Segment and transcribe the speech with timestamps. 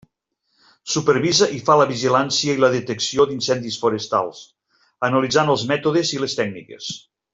[0.93, 4.41] Supervisa i fa la vigilància i la detecció d'incendis forestals,
[5.11, 6.91] analitzant els mètodes i les tècniques.